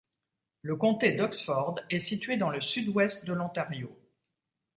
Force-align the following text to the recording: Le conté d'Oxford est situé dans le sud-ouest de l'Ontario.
Le 0.63 0.75
conté 0.75 1.11
d'Oxford 1.11 1.79
est 1.91 1.99
situé 1.99 2.35
dans 2.35 2.49
le 2.49 2.59
sud-ouest 2.59 3.23
de 3.23 3.33
l'Ontario. 3.33 3.95